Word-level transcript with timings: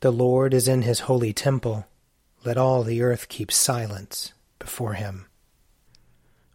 The 0.00 0.12
Lord 0.12 0.54
is 0.54 0.68
in 0.68 0.82
his 0.82 1.00
holy 1.00 1.32
temple. 1.32 1.86
Let 2.44 2.56
all 2.56 2.84
the 2.84 3.02
earth 3.02 3.28
keep 3.28 3.50
silence 3.50 4.32
before 4.60 4.94
him. 4.94 5.26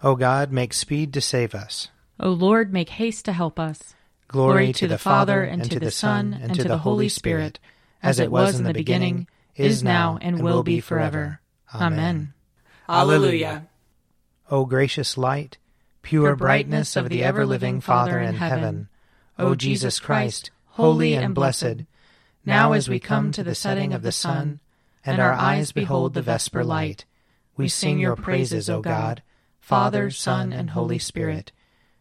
O 0.01 0.15
God, 0.15 0.51
make 0.51 0.73
speed 0.73 1.13
to 1.13 1.21
save 1.21 1.53
us. 1.53 1.89
O 2.21 2.29
Lord, 2.29 2.71
make 2.71 2.89
haste 2.89 3.25
to 3.25 3.33
help 3.33 3.59
us. 3.59 3.95
Glory, 4.29 4.71
to 4.73 4.87
the 4.87 4.97
Father, 4.97 5.43
and 5.43 5.69
to 5.69 5.79
the 5.79 5.91
Son, 5.91 6.33
and 6.33 6.55
to 6.55 6.63
the 6.63 6.77
Holy 6.77 7.09
Spirit, 7.09 7.59
as 8.01 8.19
it 8.19 8.31
was 8.31 8.57
in 8.57 8.63
the 8.63 8.73
beginning, 8.73 9.27
is 9.55 9.83
now, 9.83 10.17
and 10.21 10.41
will 10.41 10.63
be 10.63 10.79
forever. 10.79 11.41
Amen. 11.75 12.33
Alleluia. 12.87 13.67
O 14.49 14.65
gracious 14.65 15.17
light, 15.17 15.57
pure 16.01 16.35
brightness 16.35 16.95
of 16.95 17.09
the 17.09 17.23
ever 17.23 17.45
living 17.45 17.81
Father 17.81 18.19
in 18.19 18.35
heaven, 18.35 18.87
O 19.37 19.53
Jesus 19.53 19.99
Christ, 19.99 20.49
holy 20.65 21.13
and 21.13 21.35
blessed, 21.35 21.83
now 22.45 22.73
as 22.73 22.89
we 22.89 22.99
come 22.99 23.31
to 23.31 23.43
the 23.43 23.55
setting 23.55 23.93
of 23.93 24.01
the 24.01 24.11
sun, 24.11 24.59
and 25.05 25.19
our 25.19 25.33
eyes 25.33 25.71
behold 25.71 26.13
the 26.13 26.21
vesper 26.21 26.63
light, 26.63 27.05
we 27.55 27.67
sing 27.67 27.99
your 27.99 28.15
praises, 28.15 28.69
O 28.69 28.81
God, 28.81 29.21
Father, 29.59 30.09
Son, 30.09 30.51
and 30.51 30.71
Holy 30.71 30.99
Spirit. 30.99 31.51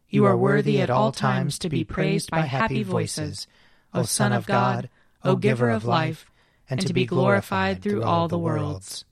You 0.08 0.24
are 0.24 0.36
worthy 0.36 0.80
at 0.80 0.90
all 0.90 1.12
times 1.12 1.58
to 1.60 1.68
be 1.68 1.84
praised 1.84 2.30
by 2.30 2.40
happy 2.40 2.82
voices, 2.82 3.46
O 3.94 4.02
Son 4.02 4.32
of 4.32 4.46
God, 4.46 4.88
O 5.24 5.36
Giver 5.36 5.70
of 5.70 5.84
life, 5.84 6.26
and 6.68 6.80
to 6.80 6.92
be 6.92 7.06
glorified 7.06 7.82
through 7.82 8.02
all 8.02 8.28
the 8.28 8.38
worlds. 8.38 9.04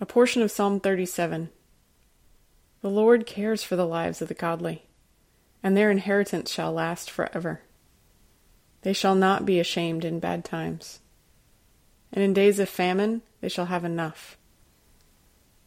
A 0.00 0.06
portion 0.06 0.42
of 0.42 0.50
Psalm 0.50 0.80
37. 0.80 1.50
The 2.80 2.90
Lord 2.90 3.26
cares 3.26 3.62
for 3.62 3.76
the 3.76 3.86
lives 3.86 4.20
of 4.20 4.28
the 4.28 4.34
godly, 4.34 4.86
and 5.62 5.76
their 5.76 5.90
inheritance 5.90 6.50
shall 6.50 6.72
last 6.72 7.10
forever. 7.10 7.60
They 8.82 8.92
shall 8.92 9.14
not 9.14 9.46
be 9.46 9.58
ashamed 9.58 10.04
in 10.04 10.20
bad 10.20 10.44
times, 10.44 11.00
and 12.12 12.22
in 12.22 12.32
days 12.32 12.58
of 12.58 12.68
famine 12.68 13.22
they 13.40 13.48
shall 13.48 13.66
have 13.66 13.84
enough. 13.84 14.36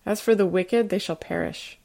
As 0.06 0.22
for 0.22 0.36
the 0.36 0.46
wicked, 0.46 0.90
they 0.90 1.00
shall 1.00 1.16
perish. 1.16 1.80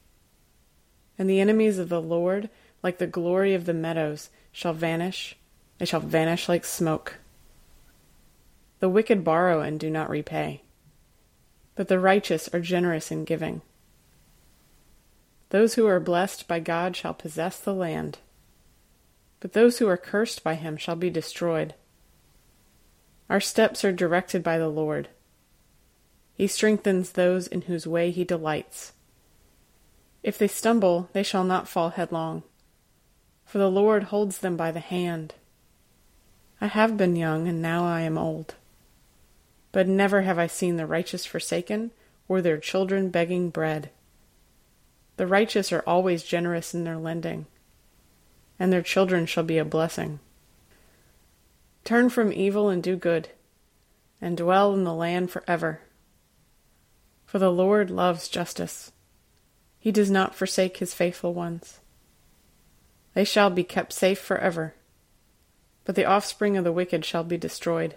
And 1.17 1.29
the 1.29 1.39
enemies 1.39 1.79
of 1.79 1.89
the 1.89 2.01
Lord, 2.01 2.49
like 2.83 2.97
the 2.97 3.07
glory 3.07 3.53
of 3.53 3.65
the 3.65 3.73
meadows, 3.73 4.29
shall 4.51 4.73
vanish. 4.73 5.35
They 5.77 5.85
shall 5.85 5.99
vanish 5.99 6.47
like 6.47 6.65
smoke. 6.65 7.15
The 8.79 8.89
wicked 8.89 9.23
borrow 9.23 9.61
and 9.61 9.79
do 9.79 9.89
not 9.89 10.09
repay, 10.09 10.61
but 11.75 11.87
the 11.87 11.99
righteous 11.99 12.49
are 12.53 12.59
generous 12.59 13.11
in 13.11 13.25
giving. 13.25 13.61
Those 15.49 15.75
who 15.75 15.85
are 15.85 15.99
blessed 15.99 16.47
by 16.47 16.59
God 16.59 16.95
shall 16.95 17.13
possess 17.13 17.59
the 17.59 17.73
land, 17.73 18.19
but 19.41 19.53
those 19.53 19.79
who 19.79 19.87
are 19.87 19.97
cursed 19.97 20.43
by 20.43 20.53
him 20.55 20.77
shall 20.77 20.95
be 20.95 21.09
destroyed. 21.09 21.73
Our 23.29 23.41
steps 23.41 23.83
are 23.83 23.91
directed 23.91 24.43
by 24.43 24.57
the 24.57 24.69
Lord. 24.69 25.09
He 26.35 26.47
strengthens 26.47 27.11
those 27.11 27.47
in 27.47 27.63
whose 27.63 27.85
way 27.85 28.11
he 28.11 28.23
delights. 28.23 28.93
If 30.23 30.37
they 30.37 30.47
stumble, 30.47 31.09
they 31.13 31.23
shall 31.23 31.43
not 31.43 31.67
fall 31.67 31.89
headlong, 31.89 32.43
for 33.43 33.57
the 33.57 33.71
Lord 33.71 34.03
holds 34.03 34.37
them 34.37 34.55
by 34.55 34.71
the 34.71 34.79
hand. 34.79 35.33
I 36.59 36.67
have 36.67 36.95
been 36.95 37.15
young, 37.15 37.47
and 37.47 37.61
now 37.61 37.83
I 37.83 38.01
am 38.01 38.17
old. 38.17 38.53
But 39.71 39.87
never 39.87 40.21
have 40.21 40.37
I 40.37 40.47
seen 40.47 40.77
the 40.77 40.85
righteous 40.85 41.25
forsaken, 41.25 41.91
or 42.27 42.41
their 42.41 42.59
children 42.59 43.09
begging 43.09 43.49
bread. 43.49 43.89
The 45.17 45.25
righteous 45.25 45.71
are 45.71 45.83
always 45.87 46.23
generous 46.23 46.75
in 46.75 46.83
their 46.83 46.97
lending, 46.97 47.47
and 48.61 48.71
their 48.71 48.81
children 48.81 49.25
shall 49.25 49.43
be 49.43 49.57
a 49.57 49.65
blessing. 49.65 50.19
Turn 51.83 52.09
from 52.09 52.31
evil 52.31 52.69
and 52.69 52.83
do 52.83 52.95
good, 52.95 53.29
and 54.21 54.37
dwell 54.37 54.73
in 54.73 54.83
the 54.83 54.93
land 54.93 55.31
forever 55.31 55.81
for 57.31 57.39
the 57.39 57.49
Lord 57.49 57.89
loves 57.89 58.27
justice. 58.27 58.91
He 59.79 59.89
does 59.89 60.11
not 60.11 60.35
forsake 60.35 60.77
his 60.77 60.93
faithful 60.93 61.33
ones. 61.33 61.79
They 63.13 63.23
shall 63.23 63.49
be 63.49 63.63
kept 63.63 63.93
safe 63.93 64.19
forever, 64.19 64.75
but 65.85 65.95
the 65.95 66.03
offspring 66.03 66.57
of 66.57 66.65
the 66.65 66.73
wicked 66.73 67.05
shall 67.05 67.23
be 67.23 67.37
destroyed. 67.37 67.95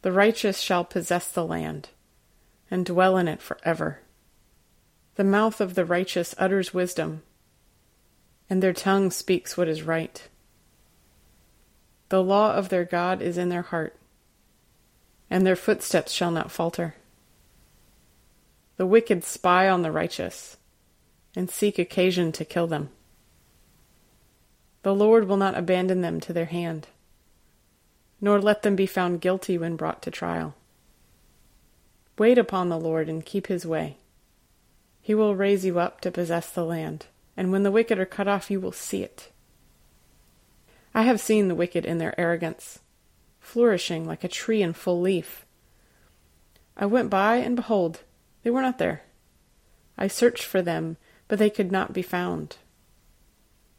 The 0.00 0.12
righteous 0.12 0.60
shall 0.60 0.82
possess 0.82 1.28
the 1.28 1.44
land, 1.44 1.90
and 2.70 2.86
dwell 2.86 3.18
in 3.18 3.28
it 3.28 3.42
forever. 3.42 4.00
The 5.16 5.24
mouth 5.24 5.60
of 5.60 5.74
the 5.74 5.84
righteous 5.84 6.34
utters 6.38 6.72
wisdom, 6.72 7.22
and 8.48 8.62
their 8.62 8.72
tongue 8.72 9.10
speaks 9.10 9.56
what 9.56 9.68
is 9.68 9.82
right. 9.82 10.28
The 12.08 12.22
law 12.22 12.54
of 12.54 12.68
their 12.68 12.84
God 12.84 13.22
is 13.22 13.38
in 13.38 13.48
their 13.48 13.62
heart, 13.62 13.96
and 15.30 15.46
their 15.46 15.56
footsteps 15.56 16.12
shall 16.12 16.30
not 16.30 16.50
falter. 16.50 16.94
The 18.76 18.86
wicked 18.86 19.24
spy 19.24 19.68
on 19.68 19.82
the 19.82 19.92
righteous 19.92 20.56
and 21.36 21.50
seek 21.50 21.78
occasion 21.78 22.32
to 22.32 22.44
kill 22.44 22.66
them. 22.66 22.90
The 24.82 24.94
Lord 24.94 25.26
will 25.26 25.36
not 25.36 25.56
abandon 25.56 26.02
them 26.02 26.20
to 26.20 26.32
their 26.32 26.44
hand, 26.44 26.88
nor 28.20 28.40
let 28.40 28.62
them 28.62 28.76
be 28.76 28.86
found 28.86 29.20
guilty 29.20 29.56
when 29.56 29.76
brought 29.76 30.02
to 30.02 30.10
trial. 30.10 30.54
Wait 32.18 32.38
upon 32.38 32.68
the 32.68 32.78
Lord 32.78 33.08
and 33.08 33.24
keep 33.24 33.46
his 33.46 33.66
way. 33.66 33.96
He 35.00 35.14
will 35.14 35.34
raise 35.34 35.64
you 35.64 35.78
up 35.78 36.00
to 36.02 36.10
possess 36.10 36.50
the 36.50 36.64
land, 36.64 37.06
and 37.36 37.50
when 37.50 37.62
the 37.62 37.70
wicked 37.70 37.98
are 37.98 38.06
cut 38.06 38.28
off, 38.28 38.50
you 38.50 38.60
will 38.60 38.72
see 38.72 39.02
it. 39.02 39.30
I 40.94 41.02
have 41.02 41.20
seen 41.20 41.48
the 41.48 41.54
wicked 41.54 41.84
in 41.84 41.98
their 41.98 42.18
arrogance, 42.18 42.80
flourishing 43.40 44.06
like 44.06 44.22
a 44.22 44.28
tree 44.28 44.62
in 44.62 44.72
full 44.72 45.00
leaf. 45.00 45.44
I 46.76 46.86
went 46.86 47.10
by, 47.10 47.36
and 47.36 47.56
behold, 47.56 48.00
they 48.42 48.50
were 48.50 48.62
not 48.62 48.78
there. 48.78 49.02
I 49.98 50.08
searched 50.08 50.44
for 50.44 50.62
them, 50.62 50.96
but 51.28 51.38
they 51.38 51.50
could 51.50 51.72
not 51.72 51.92
be 51.92 52.02
found. 52.02 52.56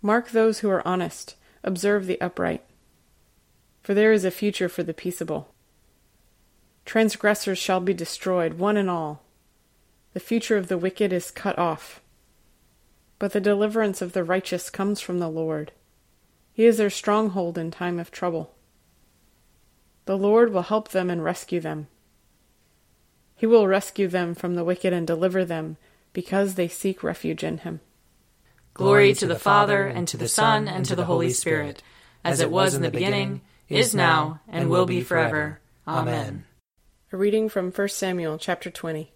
Mark 0.01 0.29
those 0.29 0.59
who 0.59 0.69
are 0.69 0.87
honest, 0.87 1.35
observe 1.63 2.05
the 2.05 2.19
upright, 2.21 2.63
for 3.81 3.93
there 3.93 4.11
is 4.11 4.25
a 4.25 4.31
future 4.31 4.69
for 4.69 4.83
the 4.83 4.93
peaceable. 4.93 5.53
Transgressors 6.85 7.57
shall 7.57 7.79
be 7.79 7.93
destroyed, 7.93 8.55
one 8.55 8.77
and 8.77 8.89
all. 8.89 9.23
The 10.13 10.19
future 10.19 10.57
of 10.57 10.67
the 10.67 10.77
wicked 10.77 11.11
is 11.11 11.31
cut 11.31 11.57
off. 11.57 12.01
But 13.17 13.33
the 13.33 13.41
deliverance 13.41 14.01
of 14.01 14.13
the 14.13 14.23
righteous 14.23 14.69
comes 14.69 14.99
from 14.99 15.19
the 15.19 15.29
Lord. 15.29 15.71
He 16.53 16.65
is 16.65 16.77
their 16.77 16.89
stronghold 16.89 17.57
in 17.57 17.71
time 17.71 17.99
of 17.99 18.11
trouble. 18.11 18.53
The 20.05 20.17
Lord 20.17 20.53
will 20.53 20.63
help 20.63 20.89
them 20.89 21.09
and 21.09 21.23
rescue 21.23 21.59
them. 21.59 21.87
He 23.35 23.45
will 23.45 23.67
rescue 23.67 24.07
them 24.07 24.35
from 24.35 24.55
the 24.55 24.63
wicked 24.63 24.93
and 24.93 25.05
deliver 25.05 25.43
them, 25.43 25.77
because 26.13 26.55
they 26.55 26.67
seek 26.67 27.03
refuge 27.03 27.43
in 27.43 27.59
him. 27.59 27.81
Glory 28.73 29.13
to 29.13 29.27
the 29.27 29.39
Father, 29.39 29.85
and 29.85 30.07
to 30.07 30.17
the 30.17 30.27
Son, 30.27 30.67
and 30.67 30.85
to 30.85 30.95
the 30.95 31.05
Holy 31.05 31.31
Spirit, 31.31 31.81
as 32.23 32.39
it 32.39 32.51
was 32.51 32.73
in 32.73 32.81
the 32.81 32.91
beginning, 32.91 33.41
is 33.67 33.95
now, 33.95 34.39
and 34.47 34.69
will 34.69 34.85
be 34.85 35.01
forever. 35.01 35.59
Amen. 35.87 36.45
A 37.11 37.17
reading 37.17 37.49
from 37.49 37.71
1 37.71 37.87
Samuel 37.89 38.37
chapter 38.37 38.69
20. 38.69 39.11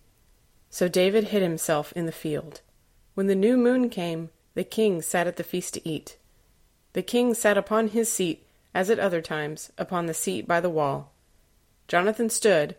So 0.69 0.87
David 0.87 1.25
hid 1.25 1.41
himself 1.41 1.91
in 1.93 2.05
the 2.05 2.11
field. 2.11 2.61
When 3.13 3.27
the 3.27 3.35
new 3.35 3.57
moon 3.57 3.89
came, 3.89 4.29
the 4.53 4.63
king 4.63 5.01
sat 5.01 5.27
at 5.27 5.35
the 5.35 5.43
feast 5.43 5.73
to 5.75 5.87
eat. 5.87 6.17
The 6.93 7.01
king 7.01 7.33
sat 7.33 7.57
upon 7.57 7.89
his 7.89 8.11
seat, 8.11 8.45
as 8.73 8.89
at 8.89 8.99
other 8.99 9.21
times, 9.21 9.71
upon 9.77 10.05
the 10.05 10.13
seat 10.13 10.47
by 10.47 10.59
the 10.59 10.69
wall. 10.69 11.11
Jonathan 11.87 12.29
stood 12.29 12.75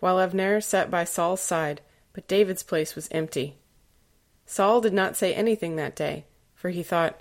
while 0.00 0.20
Abner 0.20 0.60
sat 0.60 0.90
by 0.90 1.04
Saul's 1.04 1.40
side, 1.40 1.80
but 2.12 2.26
David's 2.26 2.62
place 2.62 2.96
was 2.96 3.08
empty. 3.12 3.56
Saul 4.46 4.80
did 4.80 4.92
not 4.92 5.16
say 5.16 5.32
anything 5.32 5.76
that 5.76 5.94
day, 5.94 6.24
for 6.54 6.70
he 6.70 6.82
thought, 6.82 7.20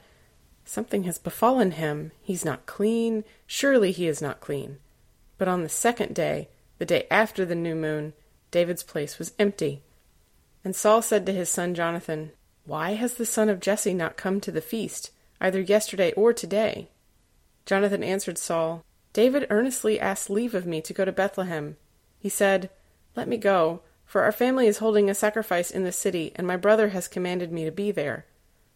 Something 0.66 1.04
has 1.04 1.18
befallen 1.18 1.72
him. 1.72 2.12
He's 2.22 2.46
not 2.46 2.66
clean. 2.66 3.24
Surely 3.46 3.92
he 3.92 4.08
is 4.08 4.22
not 4.22 4.40
clean. 4.40 4.78
But 5.38 5.48
on 5.48 5.64
the 5.64 5.70
second 5.70 6.16
day, 6.16 6.50
the 6.78 6.86
day 6.86 7.08
after 7.12 7.46
the 7.46 7.56
new 7.56 7.76
moon, 7.76 8.14
David's 8.52 8.84
place 8.84 9.20
was 9.20 9.34
empty. 9.38 9.82
And 10.64 10.76
Saul 10.76 11.02
said 11.02 11.26
to 11.26 11.34
his 11.34 11.50
son 11.50 11.74
Jonathan, 11.76 12.32
Why 12.66 12.92
has 12.92 13.16
the 13.16 13.26
son 13.26 13.50
of 13.50 13.60
Jesse 13.60 13.94
not 13.94 14.18
come 14.18 14.40
to 14.42 14.52
the 14.52 14.62
feast, 14.62 15.12
either 15.40 15.62
yesterday 15.62 16.12
or 16.14 16.34
today? 16.34 16.90
Jonathan 17.66 18.04
answered 18.04 18.38
Saul, 18.38 18.84
David 19.14 19.48
earnestly 19.50 20.00
asked 20.00 20.30
leave 20.30 20.56
of 20.56 20.66
me 20.66 20.82
to 20.82 20.94
go 20.94 21.06
to 21.06 21.12
Bethlehem 21.12 21.78
he 22.22 22.30
said, 22.30 22.70
Let 23.16 23.28
me 23.28 23.38
go, 23.38 23.82
for 24.06 24.22
our 24.22 24.32
family 24.32 24.68
is 24.68 24.78
holding 24.78 25.10
a 25.10 25.16
sacrifice 25.16 25.72
in 25.72 25.84
the 25.84 25.92
city, 25.92 26.32
and 26.36 26.46
my 26.46 26.56
brother 26.56 26.90
has 26.90 27.08
commanded 27.08 27.52
me 27.52 27.66
to 27.66 27.72
be 27.72 27.92
there. 27.92 28.26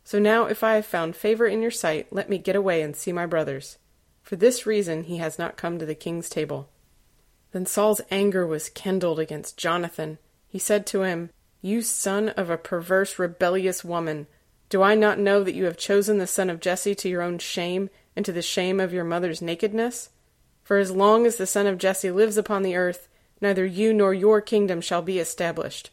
So 0.03 0.17
now, 0.17 0.45
if 0.45 0.63
I 0.63 0.75
have 0.75 0.85
found 0.85 1.15
favor 1.15 1.45
in 1.45 1.61
your 1.61 1.71
sight, 1.71 2.07
let 2.11 2.27
me 2.27 2.39
get 2.39 2.55
away 2.55 2.81
and 2.81 2.95
see 2.95 3.11
my 3.11 3.27
brothers. 3.27 3.77
For 4.23 4.35
this 4.35 4.65
reason 4.65 5.03
he 5.03 5.17
has 5.17 5.37
not 5.37 5.57
come 5.57 5.77
to 5.77 5.85
the 5.85 5.93
king's 5.93 6.27
table. 6.27 6.69
Then 7.51 7.67
Saul's 7.67 8.01
anger 8.09 8.47
was 8.47 8.69
kindled 8.69 9.19
against 9.19 9.57
Jonathan. 9.57 10.17
He 10.47 10.57
said 10.57 10.87
to 10.87 11.03
him, 11.03 11.29
You 11.65 11.81
son 11.81 12.29
of 12.29 12.51
a 12.51 12.59
perverse, 12.59 13.17
rebellious 13.17 13.83
woman, 13.83 14.27
do 14.69 14.83
I 14.83 14.93
not 14.93 15.17
know 15.17 15.43
that 15.43 15.55
you 15.55 15.65
have 15.65 15.77
chosen 15.77 16.19
the 16.19 16.27
son 16.27 16.51
of 16.51 16.59
Jesse 16.59 16.93
to 16.93 17.09
your 17.09 17.23
own 17.23 17.39
shame 17.39 17.89
and 18.15 18.23
to 18.23 18.31
the 18.31 18.43
shame 18.43 18.79
of 18.79 18.93
your 18.93 19.03
mother's 19.03 19.41
nakedness? 19.41 20.09
For 20.61 20.77
as 20.77 20.91
long 20.91 21.25
as 21.25 21.37
the 21.37 21.47
son 21.47 21.65
of 21.65 21.79
Jesse 21.79 22.11
lives 22.11 22.37
upon 22.37 22.61
the 22.61 22.75
earth, 22.75 23.07
neither 23.41 23.65
you 23.65 23.95
nor 23.95 24.13
your 24.13 24.41
kingdom 24.41 24.79
shall 24.79 25.01
be 25.01 25.17
established. 25.17 25.89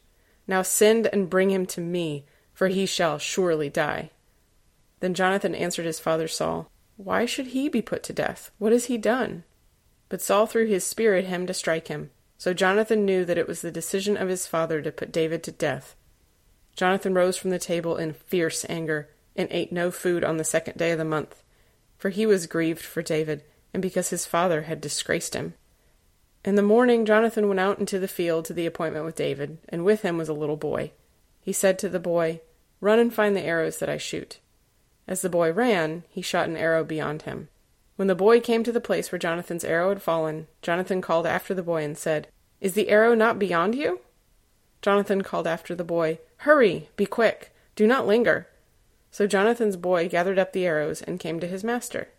Now 0.46 0.60
send 0.60 1.06
and 1.06 1.30
bring 1.30 1.48
him 1.48 1.64
to 1.68 1.80
me, 1.80 2.26
for 2.52 2.68
he 2.68 2.84
shall 2.84 3.16
surely 3.16 3.70
die. 3.70 4.10
Then 5.00 5.14
Jonathan 5.14 5.54
answered 5.54 5.86
his 5.86 5.98
father 5.98 6.28
Saul, 6.28 6.70
Why 6.98 7.24
should 7.24 7.46
he 7.46 7.70
be 7.70 7.80
put 7.80 8.02
to 8.02 8.12
death? 8.12 8.50
What 8.58 8.72
has 8.72 8.84
he 8.84 8.98
done? 8.98 9.44
But 10.10 10.20
Saul 10.20 10.44
threw 10.44 10.66
his 10.66 10.84
spear 10.84 11.14
at 11.14 11.24
him 11.24 11.46
to 11.46 11.54
strike 11.54 11.88
him. 11.88 12.10
So 12.42 12.52
Jonathan 12.52 13.04
knew 13.04 13.24
that 13.24 13.38
it 13.38 13.46
was 13.46 13.62
the 13.62 13.70
decision 13.70 14.16
of 14.16 14.28
his 14.28 14.48
father 14.48 14.82
to 14.82 14.90
put 14.90 15.12
David 15.12 15.44
to 15.44 15.52
death. 15.52 15.94
Jonathan 16.74 17.14
rose 17.14 17.36
from 17.36 17.50
the 17.50 17.58
table 17.60 17.96
in 17.96 18.14
fierce 18.14 18.66
anger, 18.68 19.08
and 19.36 19.46
ate 19.52 19.70
no 19.70 19.92
food 19.92 20.24
on 20.24 20.38
the 20.38 20.42
second 20.42 20.76
day 20.76 20.90
of 20.90 20.98
the 20.98 21.04
month, 21.04 21.44
for 21.98 22.10
he 22.10 22.26
was 22.26 22.48
grieved 22.48 22.82
for 22.82 23.00
David, 23.00 23.44
and 23.72 23.80
because 23.80 24.10
his 24.10 24.26
father 24.26 24.62
had 24.62 24.80
disgraced 24.80 25.34
him. 25.34 25.54
In 26.44 26.56
the 26.56 26.62
morning 26.62 27.04
Jonathan 27.04 27.46
went 27.46 27.60
out 27.60 27.78
into 27.78 28.00
the 28.00 28.08
field 28.08 28.44
to 28.46 28.52
the 28.52 28.66
appointment 28.66 29.04
with 29.04 29.14
David, 29.14 29.58
and 29.68 29.84
with 29.84 30.02
him 30.02 30.18
was 30.18 30.28
a 30.28 30.34
little 30.34 30.56
boy. 30.56 30.90
He 31.42 31.52
said 31.52 31.78
to 31.78 31.88
the 31.88 32.00
boy, 32.00 32.40
Run 32.80 32.98
and 32.98 33.14
find 33.14 33.36
the 33.36 33.44
arrows 33.44 33.78
that 33.78 33.88
I 33.88 33.98
shoot. 33.98 34.40
As 35.06 35.22
the 35.22 35.30
boy 35.30 35.52
ran, 35.52 36.02
he 36.08 36.22
shot 36.22 36.48
an 36.48 36.56
arrow 36.56 36.82
beyond 36.82 37.22
him. 37.22 37.50
When 37.96 38.08
the 38.08 38.16
boy 38.16 38.40
came 38.40 38.64
to 38.64 38.72
the 38.72 38.80
place 38.80 39.12
where 39.12 39.18
Jonathan's 39.20 39.62
arrow 39.62 39.90
had 39.90 40.02
fallen, 40.02 40.48
Jonathan 40.60 41.00
called 41.00 41.24
after 41.24 41.54
the 41.54 41.62
boy 41.62 41.84
and 41.84 41.96
said, 41.96 42.26
Is 42.62 42.74
the 42.74 42.90
arrow 42.90 43.16
not 43.16 43.40
beyond 43.40 43.74
you? 43.74 44.00
Jonathan 44.82 45.22
called 45.22 45.48
after 45.48 45.74
the 45.74 45.82
boy, 45.82 46.20
Hurry, 46.38 46.90
be 46.94 47.06
quick, 47.06 47.52
do 47.74 47.88
not 47.88 48.06
linger. 48.06 48.46
So 49.10 49.26
Jonathan's 49.26 49.76
boy 49.76 50.08
gathered 50.08 50.38
up 50.38 50.52
the 50.52 50.64
arrows 50.64 51.02
and 51.02 51.18
came 51.18 51.40
to 51.40 51.48
his 51.48 51.64
master. 51.64 52.10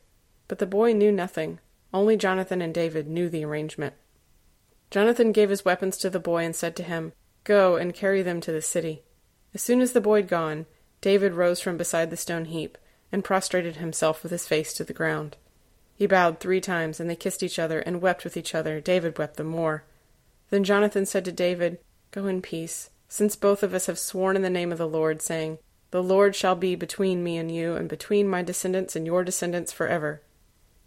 But 0.50 0.60
the 0.60 0.66
boy 0.66 0.92
knew 0.92 1.14
nothing. 1.14 1.60
Only 1.94 2.18
Jonathan 2.18 2.62
and 2.62 2.74
David 2.74 3.08
knew 3.08 3.30
the 3.30 3.46
arrangement. 3.46 3.94
Jonathan 4.92 5.32
gave 5.32 5.50
his 5.50 5.64
weapons 5.64 5.96
to 6.00 6.10
the 6.10 6.20
boy 6.20 6.44
and 6.44 6.54
said 6.54 6.76
to 6.76 6.84
him, 6.84 7.14
Go 7.46 7.78
and 7.78 7.94
carry 7.94 8.22
them 8.22 8.42
to 8.42 8.52
the 8.52 8.62
city. 8.62 9.02
As 9.54 9.62
soon 9.62 9.80
as 9.80 9.94
the 9.94 10.02
boy 10.02 10.18
had 10.18 10.28
gone, 10.28 10.66
David 11.00 11.36
rose 11.36 11.62
from 11.62 11.78
beside 11.78 12.10
the 12.10 12.18
stone 12.18 12.46
heap 12.46 12.78
and 13.14 13.24
prostrated 13.24 13.78
himself 13.78 14.22
with 14.22 14.32
his 14.34 14.46
face 14.46 14.74
to 14.74 14.84
the 14.84 14.92
ground. 14.92 15.38
He 15.96 16.06
bowed 16.06 16.42
three 16.42 16.60
times, 16.60 17.00
and 17.00 17.10
they 17.10 17.16
kissed 17.16 17.44
each 17.44 17.60
other 17.60 17.80
and 17.80 18.02
wept 18.02 18.26
with 18.26 18.36
each 18.36 18.54
other. 18.54 18.82
David 18.82 19.18
wept 19.18 19.38
the 19.38 19.46
more. 19.46 19.86
Then 20.54 20.64
Jonathan 20.64 21.08
said 21.08 21.26
to 21.26 21.32
David, 21.32 21.80
Go 22.12 22.28
in 22.28 22.40
peace, 22.44 22.92
since 23.08 23.36
both 23.36 23.64
of 23.64 23.74
us 23.74 23.88
have 23.88 23.98
sworn 23.98 24.36
in 24.36 24.44
the 24.44 24.52
name 24.52 24.72
of 24.72 24.78
the 24.78 24.88
Lord, 24.88 25.20
saying, 25.20 25.58
The 25.90 26.04
Lord 26.04 26.36
shall 26.36 26.54
be 26.54 26.76
between 26.76 27.24
me 27.24 27.38
and 27.38 27.50
you, 27.50 27.74
and 27.74 27.90
between 27.90 28.28
my 28.28 28.44
descendants 28.44 28.96
and 28.96 29.04
your 29.04 29.24
descendants 29.24 29.72
forever. 29.72 30.22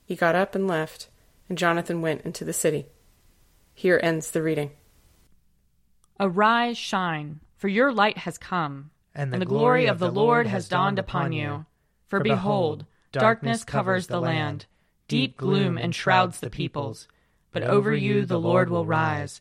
He 0.04 0.14
got 0.14 0.36
up 0.36 0.54
and 0.54 0.68
left, 0.68 1.08
and 1.48 1.58
Jonathan 1.58 2.00
went 2.00 2.20
into 2.20 2.44
the 2.44 2.52
city. 2.52 2.86
Here 3.74 3.98
ends 4.04 4.30
the 4.30 4.40
reading. 4.40 4.70
Arise, 6.20 6.78
shine, 6.78 7.40
for 7.56 7.66
your 7.66 7.92
light 7.92 8.18
has 8.18 8.38
come, 8.38 8.92
and 9.16 9.32
the, 9.32 9.34
and 9.34 9.42
the 9.42 9.46
glory, 9.46 9.80
glory 9.80 9.86
of 9.86 9.98
the 9.98 10.12
Lord 10.12 10.46
has 10.46 10.68
dawned 10.68 11.00
upon 11.00 11.32
you. 11.32 11.66
For 12.06 12.20
behold, 12.20 12.86
darkness 13.10 13.64
covers 13.64 14.06
the 14.06 14.20
land, 14.20 14.66
deep 15.08 15.36
gloom 15.36 15.76
enshrouds 15.76 16.38
the 16.38 16.50
peoples. 16.50 17.08
But 17.50 17.64
over 17.64 17.94
you 17.94 18.26
the 18.26 18.38
Lord 18.38 18.68
will 18.68 18.84
rise, 18.84 19.40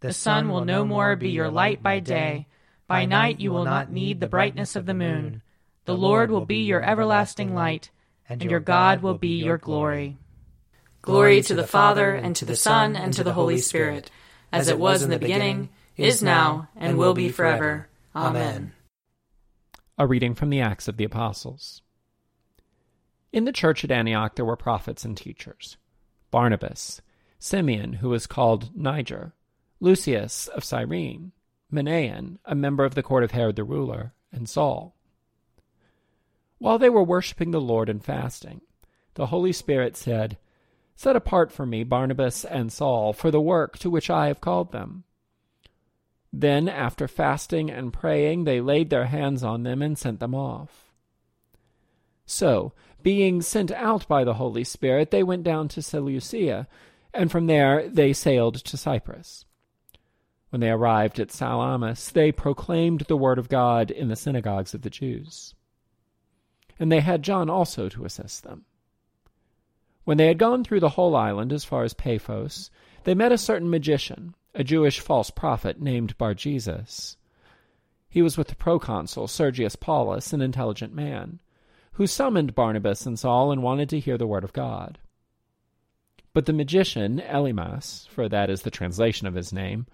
The 0.00 0.12
sun 0.12 0.48
will 0.48 0.64
no 0.64 0.84
more 0.84 1.14
be 1.14 1.30
your 1.30 1.50
light 1.50 1.82
by 1.82 2.00
day. 2.00 2.46
By 2.86 3.04
night 3.04 3.38
you 3.38 3.52
will 3.52 3.64
not 3.64 3.92
need 3.92 4.18
the 4.18 4.26
brightness 4.26 4.74
of 4.74 4.86
the 4.86 4.94
moon. 4.94 5.42
The 5.84 5.96
Lord 5.96 6.30
will 6.30 6.46
be 6.46 6.62
your 6.64 6.82
everlasting 6.82 7.54
light, 7.54 7.90
and 8.28 8.42
your 8.42 8.60
God 8.60 9.02
will 9.02 9.18
be 9.18 9.42
your 9.42 9.58
glory. 9.58 10.16
Glory 11.02 11.42
to 11.42 11.54
the 11.54 11.66
Father, 11.66 12.14
and 12.14 12.34
to 12.36 12.44
the 12.44 12.56
Son, 12.56 12.96
and 12.96 13.12
to 13.14 13.24
the 13.24 13.32
Holy 13.32 13.58
Spirit, 13.58 14.10
as 14.52 14.68
it 14.68 14.78
was 14.78 15.02
in 15.02 15.10
the 15.10 15.18
beginning, 15.18 15.68
is 15.96 16.22
now, 16.22 16.68
and 16.76 16.96
will 16.96 17.14
be 17.14 17.28
forever. 17.28 17.88
Amen. 18.14 18.72
A 19.98 20.06
reading 20.06 20.34
from 20.34 20.50
the 20.50 20.60
Acts 20.60 20.88
of 20.88 20.96
the 20.96 21.04
Apostles. 21.04 21.82
In 23.32 23.44
the 23.44 23.52
church 23.52 23.84
at 23.84 23.90
Antioch 23.90 24.34
there 24.34 24.44
were 24.44 24.56
prophets 24.56 25.04
and 25.04 25.16
teachers 25.16 25.76
Barnabas, 26.30 27.00
Simeon, 27.38 27.94
who 27.94 28.08
was 28.08 28.26
called 28.26 28.74
Niger, 28.74 29.34
Lucius 29.80 30.46
of 30.48 30.62
Cyrene, 30.62 31.32
Manaen, 31.72 32.38
a 32.44 32.54
member 32.54 32.84
of 32.84 32.94
the 32.94 33.02
court 33.02 33.24
of 33.24 33.30
Herod 33.30 33.56
the 33.56 33.64
ruler, 33.64 34.12
and 34.30 34.48
Saul. 34.48 34.94
While 36.58 36.78
they 36.78 36.90
were 36.90 37.02
worshipping 37.02 37.50
the 37.50 37.60
Lord 37.60 37.88
and 37.88 38.04
fasting, 38.04 38.60
the 39.14 39.26
Holy 39.26 39.52
Spirit 39.52 39.96
said, 39.96 40.36
Set 40.94 41.16
apart 41.16 41.50
for 41.50 41.64
me 41.64 41.82
Barnabas 41.82 42.44
and 42.44 42.70
Saul 42.70 43.14
for 43.14 43.30
the 43.30 43.40
work 43.40 43.78
to 43.78 43.88
which 43.88 44.10
I 44.10 44.26
have 44.26 44.42
called 44.42 44.70
them. 44.70 45.04
Then, 46.30 46.68
after 46.68 47.08
fasting 47.08 47.70
and 47.70 47.92
praying, 47.92 48.44
they 48.44 48.60
laid 48.60 48.90
their 48.90 49.06
hands 49.06 49.42
on 49.42 49.62
them 49.62 49.80
and 49.80 49.96
sent 49.96 50.20
them 50.20 50.34
off. 50.34 50.92
So, 52.26 52.74
being 53.02 53.40
sent 53.40 53.72
out 53.72 54.06
by 54.06 54.24
the 54.24 54.34
Holy 54.34 54.62
Spirit, 54.62 55.10
they 55.10 55.22
went 55.22 55.42
down 55.42 55.68
to 55.68 55.82
Seleucia, 55.82 56.68
and 57.14 57.32
from 57.32 57.46
there 57.46 57.88
they 57.88 58.12
sailed 58.12 58.56
to 58.56 58.76
Cyprus. 58.76 59.46
When 60.50 60.60
they 60.60 60.70
arrived 60.70 61.18
at 61.18 61.30
Salamis, 61.30 62.10
they 62.10 62.32
proclaimed 62.32 63.02
the 63.02 63.16
word 63.16 63.38
of 63.38 63.48
God 63.48 63.90
in 63.90 64.08
the 64.08 64.16
synagogues 64.16 64.74
of 64.74 64.82
the 64.82 64.90
Jews. 64.90 65.54
And 66.78 66.90
they 66.90 67.00
had 67.00 67.22
John 67.22 67.48
also 67.48 67.88
to 67.88 68.04
assist 68.04 68.42
them. 68.42 68.64
When 70.04 70.16
they 70.16 70.26
had 70.26 70.38
gone 70.38 70.64
through 70.64 70.80
the 70.80 70.90
whole 70.90 71.14
island 71.14 71.52
as 71.52 71.64
far 71.64 71.84
as 71.84 71.94
Paphos, 71.94 72.70
they 73.04 73.14
met 73.14 73.32
a 73.32 73.38
certain 73.38 73.70
magician, 73.70 74.34
a 74.54 74.64
Jewish 74.64 74.98
false 74.98 75.30
prophet 75.30 75.80
named 75.80 76.18
Bar 76.18 76.34
Jesus. 76.34 77.16
He 78.08 78.22
was 78.22 78.36
with 78.36 78.48
the 78.48 78.56
proconsul 78.56 79.28
Sergius 79.28 79.76
Paulus, 79.76 80.32
an 80.32 80.40
intelligent 80.40 80.92
man, 80.92 81.40
who 81.92 82.08
summoned 82.08 82.56
Barnabas 82.56 83.06
and 83.06 83.16
Saul 83.16 83.52
and 83.52 83.62
wanted 83.62 83.88
to 83.90 84.00
hear 84.00 84.18
the 84.18 84.26
word 84.26 84.42
of 84.42 84.52
God. 84.52 84.98
But 86.32 86.46
the 86.46 86.52
magician, 86.52 87.20
Elymas, 87.20 88.08
for 88.08 88.28
that 88.28 88.50
is 88.50 88.62
the 88.62 88.70
translation 88.70 89.28
of 89.28 89.34
his 89.34 89.52
name, 89.52 89.86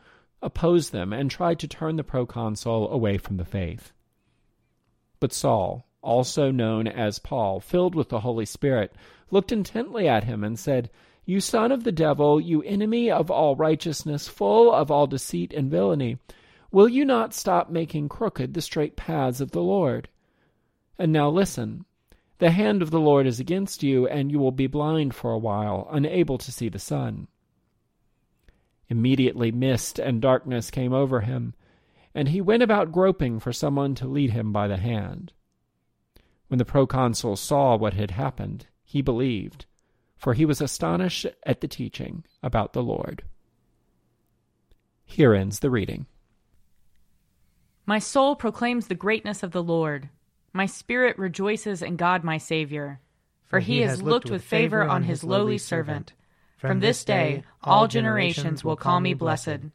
opposed 0.42 0.92
them 0.92 1.12
and 1.12 1.30
tried 1.30 1.58
to 1.58 1.68
turn 1.68 1.96
the 1.96 2.04
proconsul 2.04 2.90
away 2.90 3.18
from 3.18 3.36
the 3.36 3.44
faith. 3.44 3.92
But 5.18 5.32
Saul, 5.32 5.86
also 6.02 6.50
known 6.50 6.86
as 6.86 7.18
Paul, 7.18 7.60
filled 7.60 7.94
with 7.94 8.10
the 8.10 8.20
Holy 8.20 8.44
Spirit, 8.46 8.94
looked 9.30 9.50
intently 9.50 10.08
at 10.08 10.24
him 10.24 10.44
and 10.44 10.58
said, 10.58 10.90
You 11.24 11.40
son 11.40 11.72
of 11.72 11.84
the 11.84 11.92
devil, 11.92 12.40
you 12.40 12.62
enemy 12.62 13.10
of 13.10 13.30
all 13.30 13.56
righteousness, 13.56 14.28
full 14.28 14.72
of 14.72 14.90
all 14.90 15.06
deceit 15.06 15.52
and 15.52 15.70
villainy, 15.70 16.18
will 16.70 16.88
you 16.88 17.04
not 17.04 17.34
stop 17.34 17.70
making 17.70 18.08
crooked 18.08 18.54
the 18.54 18.62
straight 18.62 18.96
paths 18.96 19.40
of 19.40 19.50
the 19.50 19.62
Lord? 19.62 20.08
And 20.98 21.12
now 21.12 21.28
listen. 21.28 21.84
The 22.38 22.50
hand 22.50 22.82
of 22.82 22.90
the 22.90 23.00
Lord 23.00 23.26
is 23.26 23.40
against 23.40 23.82
you, 23.82 24.06
and 24.06 24.30
you 24.30 24.38
will 24.38 24.52
be 24.52 24.66
blind 24.66 25.14
for 25.14 25.32
a 25.32 25.38
while, 25.38 25.88
unable 25.90 26.36
to 26.36 26.52
see 26.52 26.68
the 26.68 26.78
sun. 26.78 27.28
Immediately 28.88 29.52
mist 29.52 29.98
and 29.98 30.22
darkness 30.22 30.70
came 30.70 30.92
over 30.92 31.20
him, 31.20 31.54
and 32.14 32.28
he 32.28 32.40
went 32.40 32.62
about 32.62 32.92
groping 32.92 33.40
for 33.40 33.52
someone 33.52 33.94
to 33.96 34.06
lead 34.06 34.30
him 34.30 34.52
by 34.52 34.68
the 34.68 34.76
hand. 34.76 35.32
When 36.48 36.58
the 36.58 36.64
proconsul 36.64 37.36
saw 37.36 37.76
what 37.76 37.94
had 37.94 38.12
happened, 38.12 38.66
he 38.84 39.02
believed, 39.02 39.66
for 40.16 40.34
he 40.34 40.44
was 40.44 40.60
astonished 40.60 41.26
at 41.44 41.60
the 41.60 41.68
teaching 41.68 42.24
about 42.42 42.72
the 42.72 42.82
Lord. 42.82 43.24
Here 45.04 45.34
ends 45.34 45.58
the 45.58 45.70
reading. 45.70 46.06
My 47.84 47.98
soul 47.98 48.34
proclaims 48.34 48.86
the 48.86 48.94
greatness 48.94 49.42
of 49.42 49.52
the 49.52 49.62
Lord. 49.62 50.08
My 50.52 50.66
spirit 50.66 51.18
rejoices 51.18 51.82
in 51.82 51.96
God 51.96 52.24
my 52.24 52.38
Saviour, 52.38 53.00
for 53.44 53.60
he 53.60 53.80
has 53.80 54.02
looked 54.02 54.30
with 54.30 54.42
favor 54.42 54.82
on 54.82 55.04
his 55.04 55.22
lowly 55.22 55.58
servant. 55.58 56.12
From 56.56 56.80
this 56.80 57.04
day 57.04 57.42
all 57.62 57.86
generations 57.86 58.64
will 58.64 58.76
call 58.76 59.00
me 59.00 59.12
blessed. 59.12 59.70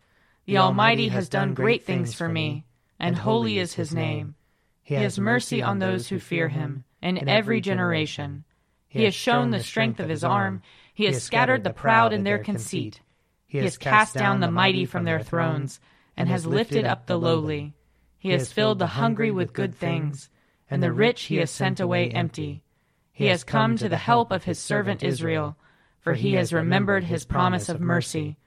The 0.45 0.57
Almighty 0.57 1.09
has 1.09 1.29
done 1.29 1.53
great 1.53 1.85
things 1.85 2.13
for 2.13 2.27
me, 2.27 2.65
and 3.00 3.15
holy 3.15 3.59
is 3.59 3.75
his 3.75 3.93
name. 3.93 4.35
He 4.81 4.95
has 4.95 5.19
mercy 5.19 5.61
on 5.61 5.79
those 5.79 6.09
who 6.09 6.19
fear 6.19 6.50
him, 6.50 6.83
in 7.01 7.29
every 7.29 7.61
generation. 7.61 8.43
He 8.88 9.03
has 9.03 9.13
shown 9.13 9.51
the 9.51 9.63
strength 9.63 10.00
of 10.00 10.09
his 10.09 10.23
arm. 10.23 10.63
He 10.93 11.05
has 11.05 11.23
scattered 11.23 11.63
the 11.63 11.71
proud 11.71 12.13
in 12.13 12.23
their 12.23 12.39
conceit. 12.39 13.01
He 13.45 13.59
has 13.59 13.77
cast 13.77 14.15
down 14.15 14.39
the 14.39 14.51
mighty 14.51 14.85
from 14.85 15.03
their 15.03 15.21
thrones, 15.21 15.79
and 16.17 16.27
has 16.29 16.45
lifted 16.45 16.83
up 16.83 17.05
the 17.05 17.17
lowly. 17.17 17.73
He 18.17 18.31
has 18.31 18.51
filled 18.51 18.79
the 18.79 18.88
hungry 18.88 19.29
with 19.31 19.53
good 19.53 19.75
things, 19.75 20.29
and 20.69 20.81
the 20.81 20.91
rich 20.91 21.23
he 21.23 21.38
has 21.38 21.51
sent 21.51 21.79
away 21.79 22.09
empty. 22.09 22.63
He 23.11 23.27
has 23.27 23.43
come 23.43 23.77
to 23.77 23.88
the 23.88 23.97
help 23.97 24.31
of 24.31 24.45
his 24.45 24.57
servant 24.57 25.03
Israel, 25.03 25.57
for 26.01 26.13
he 26.13 26.34
has 26.34 26.51
remembered 26.51 27.05
his 27.05 27.24
promise 27.25 27.70
of 27.70 27.79
mercy, 27.79 28.38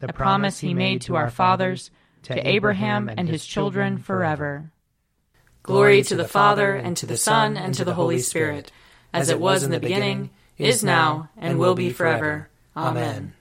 the 0.00 0.12
promise 0.12 0.60
he 0.60 0.74
made 0.74 1.00
to 1.02 1.16
our 1.16 1.30
fathers, 1.30 1.90
to 2.24 2.46
Abraham 2.46 3.08
and 3.08 3.28
his 3.28 3.46
children 3.46 3.98
forever. 3.98 4.70
Glory 5.62 6.02
to 6.02 6.16
the 6.16 6.28
Father, 6.28 6.74
and 6.74 6.96
to 6.96 7.06
the 7.06 7.16
Son, 7.16 7.56
and 7.56 7.72
to 7.74 7.84
the 7.84 7.94
Holy 7.94 8.18
Spirit, 8.18 8.70
as 9.12 9.30
it 9.30 9.40
was 9.40 9.62
in 9.62 9.70
the 9.70 9.80
beginning, 9.80 10.30
is 10.58 10.84
now, 10.84 11.30
and 11.36 11.58
will 11.58 11.74
be 11.74 11.90
forever. 11.90 12.50
Amen. 12.76 13.32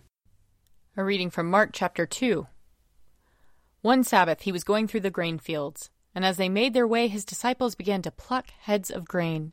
A 0.95 1.03
reading 1.03 1.29
from 1.29 1.49
Mark 1.49 1.71
chapter 1.73 2.05
2. 2.05 2.47
One 3.81 4.03
Sabbath 4.03 4.41
he 4.41 4.51
was 4.51 4.63
going 4.63 4.87
through 4.87 5.01
the 5.01 5.09
grain 5.09 5.37
fields, 5.39 5.89
and 6.15 6.23
as 6.23 6.37
they 6.37 6.47
made 6.47 6.73
their 6.73 6.87
way, 6.87 7.07
his 7.07 7.25
disciples 7.25 7.75
began 7.75 8.01
to 8.03 8.11
pluck 8.11 8.51
heads 8.61 8.89
of 8.89 9.07
grain. 9.07 9.51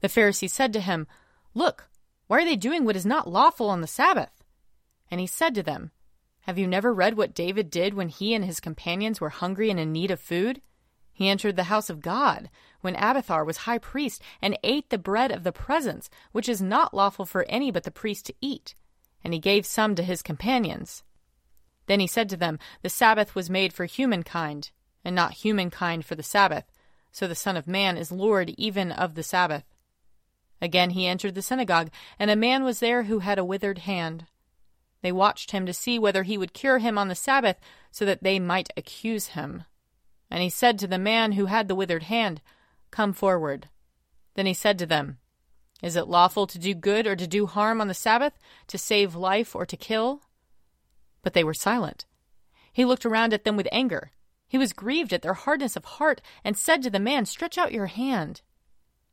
The 0.00 0.08
Pharisees 0.08 0.52
said 0.52 0.72
to 0.72 0.80
him, 0.80 1.06
Look, 1.52 1.88
why 2.28 2.40
are 2.40 2.44
they 2.44 2.54
doing 2.56 2.84
what 2.84 2.96
is 2.96 3.04
not 3.04 3.28
lawful 3.28 3.68
on 3.68 3.80
the 3.80 3.86
Sabbath? 3.86 4.44
And 5.10 5.20
he 5.20 5.26
said 5.26 5.54
to 5.56 5.62
them, 5.62 5.90
Have 6.42 6.58
you 6.58 6.68
never 6.68 6.94
read 6.94 7.16
what 7.16 7.34
David 7.34 7.70
did 7.70 7.94
when 7.94 8.08
he 8.08 8.32
and 8.34 8.44
his 8.44 8.60
companions 8.60 9.20
were 9.20 9.30
hungry 9.30 9.68
and 9.68 9.80
in 9.80 9.90
need 9.90 10.12
of 10.12 10.20
food? 10.20 10.62
He 11.12 11.28
entered 11.28 11.56
the 11.56 11.64
house 11.64 11.90
of 11.90 12.00
God 12.00 12.48
when 12.80 12.94
Abiathar 12.94 13.44
was 13.44 13.58
high 13.58 13.78
priest 13.78 14.22
and 14.40 14.56
ate 14.62 14.90
the 14.90 14.98
bread 14.98 15.32
of 15.32 15.42
the 15.42 15.50
presence, 15.50 16.08
which 16.30 16.48
is 16.48 16.62
not 16.62 16.94
lawful 16.94 17.26
for 17.26 17.44
any 17.48 17.72
but 17.72 17.82
the 17.82 17.90
priest 17.90 18.26
to 18.26 18.34
eat 18.40 18.76
and 19.24 19.32
he 19.32 19.40
gave 19.40 19.66
some 19.66 19.94
to 19.94 20.02
his 20.02 20.22
companions. 20.22 21.02
Then 21.86 22.00
he 22.00 22.06
said 22.06 22.28
to 22.30 22.36
them, 22.36 22.58
The 22.82 22.90
Sabbath 22.90 23.34
was 23.34 23.50
made 23.50 23.72
for 23.72 23.84
humankind, 23.84 24.70
and 25.04 25.14
not 25.14 25.34
humankind 25.34 26.04
for 26.04 26.14
the 26.14 26.22
Sabbath, 26.22 26.64
so 27.12 27.26
the 27.26 27.34
Son 27.34 27.56
of 27.56 27.66
Man 27.66 27.96
is 27.96 28.12
Lord 28.12 28.50
even 28.56 28.92
of 28.92 29.14
the 29.14 29.22
Sabbath. 29.22 29.64
Again 30.60 30.90
he 30.90 31.06
entered 31.06 31.34
the 31.34 31.42
synagogue, 31.42 31.90
and 32.18 32.30
a 32.30 32.36
man 32.36 32.64
was 32.64 32.80
there 32.80 33.04
who 33.04 33.20
had 33.20 33.38
a 33.38 33.44
withered 33.44 33.78
hand. 33.78 34.26
They 35.02 35.12
watched 35.12 35.52
him 35.52 35.66
to 35.66 35.72
see 35.72 35.98
whether 35.98 36.24
he 36.24 36.36
would 36.36 36.52
cure 36.52 36.78
him 36.78 36.98
on 36.98 37.08
the 37.08 37.14
Sabbath, 37.14 37.58
so 37.90 38.04
that 38.04 38.22
they 38.22 38.38
might 38.38 38.70
accuse 38.76 39.28
him. 39.28 39.64
And 40.30 40.42
he 40.42 40.50
said 40.50 40.78
to 40.78 40.86
the 40.86 40.98
man 40.98 41.32
who 41.32 41.46
had 41.46 41.68
the 41.68 41.74
withered 41.74 42.04
hand, 42.04 42.40
Come 42.90 43.12
forward. 43.12 43.68
Then 44.34 44.46
he 44.46 44.54
said 44.54 44.78
to 44.78 44.86
them, 44.86 45.18
is 45.82 45.94
it 45.94 46.08
lawful 46.08 46.46
to 46.48 46.58
do 46.58 46.74
good 46.74 47.06
or 47.06 47.14
to 47.14 47.26
do 47.26 47.46
harm 47.46 47.80
on 47.80 47.88
the 47.88 47.94
Sabbath, 47.94 48.38
to 48.66 48.78
save 48.78 49.14
life 49.14 49.54
or 49.54 49.64
to 49.64 49.76
kill? 49.76 50.22
But 51.22 51.34
they 51.34 51.44
were 51.44 51.54
silent. 51.54 52.04
He 52.72 52.84
looked 52.84 53.06
around 53.06 53.32
at 53.32 53.44
them 53.44 53.56
with 53.56 53.68
anger. 53.70 54.10
He 54.48 54.58
was 54.58 54.72
grieved 54.72 55.12
at 55.12 55.22
their 55.22 55.34
hardness 55.34 55.76
of 55.76 55.84
heart, 55.84 56.20
and 56.42 56.56
said 56.56 56.82
to 56.82 56.90
the 56.90 56.98
man, 56.98 57.26
Stretch 57.26 57.58
out 57.58 57.72
your 57.72 57.86
hand. 57.86 58.42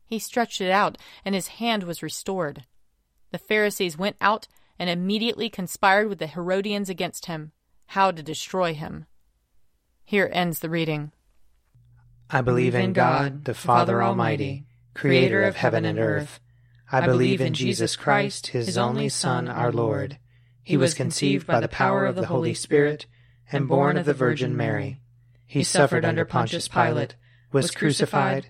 He 0.06 0.20
stretched 0.20 0.62
it 0.62 0.72
out, 0.72 0.98
and 1.24 1.34
his 1.34 1.48
hand 1.48 1.84
was 1.84 2.04
restored. 2.04 2.66
The 3.32 3.38
Pharisees 3.38 3.98
went 3.98 4.18
out 4.22 4.48
and 4.78 4.90
immediately 4.90 5.50
conspired 5.50 6.10
with 6.10 6.20
the 6.20 6.28
Herodians 6.28 6.90
against 6.90 7.26
him, 7.26 7.52
how 7.88 8.12
to 8.12 8.24
destroy 8.24 8.74
him. 8.74 9.06
Here 10.04 10.30
ends 10.32 10.60
the 10.60 10.70
reading. 10.70 11.12
I 12.30 12.42
believe 12.42 12.76
in 12.76 12.94
God, 12.94 13.46
the 13.46 13.54
Father 13.54 14.04
Almighty, 14.04 14.66
creator 14.94 15.44
of 15.44 15.56
heaven 15.56 15.86
and 15.86 16.00
earth. 16.00 16.40
I 16.92 17.02
believe 17.02 17.42
in 17.42 17.54
Jesus 17.54 17.96
Christ, 17.96 18.48
his 18.48 18.78
only 18.78 19.10
Son, 19.10 19.48
our 19.48 19.72
Lord. 19.72 20.20
He 20.64 20.78
was 20.78 20.94
conceived 20.94 21.46
by 21.46 21.60
the 21.60 21.68
power 21.68 22.06
of 22.06 22.16
the 22.16 22.28
Holy 22.28 22.54
Spirit 22.54 23.06
and 23.52 23.68
born 23.68 23.98
of 23.98 24.06
the 24.06 24.14
Virgin 24.14 24.56
Mary. 24.56 25.02
He 25.46 25.64
suffered 25.64 26.06
under 26.06 26.26
Pontius 26.26 26.68
Pilate, 26.68 27.16
was 27.52 27.72
crucified, 27.72 28.50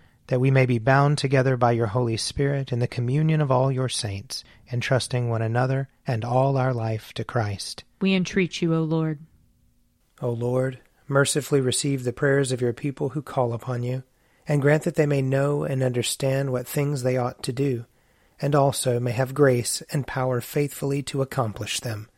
That 0.31 0.39
we 0.39 0.49
may 0.49 0.65
be 0.65 0.79
bound 0.79 1.17
together 1.17 1.57
by 1.57 1.73
your 1.73 1.87
Holy 1.87 2.15
Spirit 2.15 2.71
in 2.71 2.79
the 2.79 2.87
communion 2.87 3.41
of 3.41 3.51
all 3.51 3.69
your 3.69 3.89
saints, 3.89 4.45
entrusting 4.71 5.29
one 5.29 5.41
another 5.41 5.89
and 6.07 6.23
all 6.23 6.55
our 6.55 6.73
life 6.73 7.11
to 7.15 7.25
Christ. 7.25 7.83
We 7.99 8.15
entreat 8.15 8.61
you, 8.61 8.73
O 8.73 8.81
Lord. 8.81 9.19
O 10.21 10.29
Lord, 10.29 10.79
mercifully 11.09 11.59
receive 11.59 12.05
the 12.05 12.13
prayers 12.13 12.53
of 12.53 12.61
your 12.61 12.71
people 12.71 13.09
who 13.09 13.21
call 13.21 13.51
upon 13.51 13.83
you, 13.83 14.03
and 14.47 14.61
grant 14.61 14.83
that 14.83 14.95
they 14.95 15.05
may 15.05 15.21
know 15.21 15.63
and 15.63 15.83
understand 15.83 16.53
what 16.53 16.65
things 16.65 17.03
they 17.03 17.17
ought 17.17 17.43
to 17.43 17.51
do 17.51 17.85
and 18.41 18.55
also 18.55 18.99
may 18.99 19.11
have 19.11 19.33
grace 19.33 19.81
and 19.91 20.07
power 20.07 20.41
faithfully 20.41 21.03
to 21.03 21.21
accomplish 21.21 21.79
them. 21.79 22.09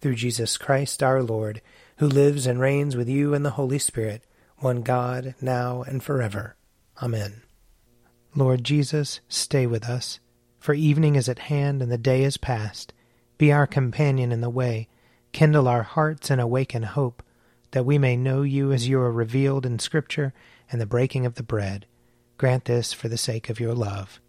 Through 0.00 0.16
Jesus 0.16 0.58
Christ 0.58 1.02
our 1.02 1.22
Lord, 1.22 1.60
who 1.98 2.08
lives 2.08 2.46
and 2.46 2.60
reigns 2.60 2.96
with 2.96 3.08
you 3.08 3.34
in 3.34 3.44
the 3.44 3.50
Holy 3.50 3.78
Spirit, 3.78 4.24
one 4.58 4.82
God, 4.82 5.34
now 5.40 5.82
and 5.82 6.02
forever. 6.02 6.56
Amen. 7.00 7.42
Lord 8.38 8.62
Jesus, 8.62 9.18
stay 9.28 9.66
with 9.66 9.88
us, 9.88 10.20
for 10.60 10.72
evening 10.72 11.16
is 11.16 11.28
at 11.28 11.40
hand 11.40 11.82
and 11.82 11.90
the 11.90 11.98
day 11.98 12.22
is 12.22 12.36
past. 12.36 12.92
Be 13.36 13.50
our 13.50 13.66
companion 13.66 14.30
in 14.30 14.42
the 14.42 14.48
way, 14.48 14.86
kindle 15.32 15.66
our 15.66 15.82
hearts 15.82 16.30
and 16.30 16.40
awaken 16.40 16.84
hope, 16.84 17.24
that 17.72 17.84
we 17.84 17.98
may 17.98 18.16
know 18.16 18.42
you 18.42 18.70
as 18.70 18.86
you 18.86 19.00
are 19.00 19.10
revealed 19.10 19.66
in 19.66 19.80
Scripture 19.80 20.32
and 20.70 20.80
the 20.80 20.86
breaking 20.86 21.26
of 21.26 21.34
the 21.34 21.42
bread. 21.42 21.84
Grant 22.36 22.66
this 22.66 22.92
for 22.92 23.08
the 23.08 23.18
sake 23.18 23.50
of 23.50 23.58
your 23.58 23.74
love. 23.74 24.20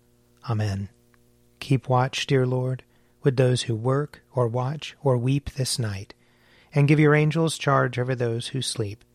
Amen. 0.50 0.90
Keep 1.60 1.88
watch, 1.88 2.26
dear 2.26 2.48
Lord, 2.48 2.82
with 3.22 3.38
those 3.38 3.62
who 3.62 3.76
work 3.76 4.24
or 4.34 4.48
watch 4.48 4.96
or 5.04 5.20
weep 5.20 5.52
this 5.52 5.78
night, 5.78 6.16
and 6.74 6.88
give 6.88 7.00
your 7.00 7.14
angels 7.14 7.60
charge 7.60 8.00
over 8.00 8.16
those 8.16 8.48
who 8.48 8.64
sleep. 8.64 9.06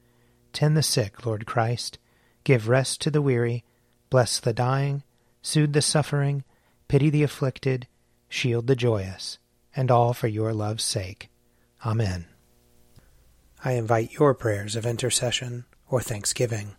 Tend 0.53 0.77
the 0.77 0.85
sick, 0.85 1.27
Lord 1.27 1.47
Christ. 1.47 1.99
Give 2.45 2.69
rest 2.69 3.01
to 3.01 3.11
the 3.11 3.23
weary. 3.23 3.65
Bless 4.11 4.41
the 4.41 4.53
dying. 4.53 5.03
Soothe 5.43 5.73
the 5.73 5.83
suffering. 5.83 6.45
Pity 6.89 7.11
the 7.11 7.23
afflicted. 7.23 7.87
Shield 8.29 8.67
the 8.67 8.77
joyous. 8.77 9.39
And 9.75 9.91
all 9.91 10.15
for 10.15 10.29
your 10.29 10.53
love's 10.53 10.85
sake. 10.85 11.29
Amen. 11.85 12.27
I 13.65 13.73
invite 13.73 14.13
your 14.13 14.35
prayers 14.35 14.77
of 14.77 14.87
intercession 14.87 15.65
or 15.89 16.01
thanksgiving. 16.01 16.77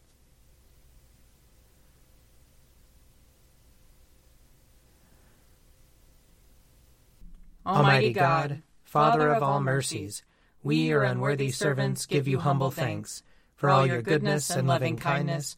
Almighty 7.66 8.14
God, 8.14 8.62
Father 8.84 9.30
of 9.30 9.42
all 9.42 9.60
mercies, 9.60 10.24
we, 10.62 10.78
your 10.88 11.04
unworthy 11.04 11.50
servants, 11.50 12.06
give 12.06 12.28
you 12.28 12.40
humble 12.40 12.70
thanks 12.70 13.24
for 13.56 13.70
all 13.70 13.88
your 13.88 14.02
goodness 14.02 14.52
and 14.52 14.68
loving 14.68 14.98
kindness 14.98 15.58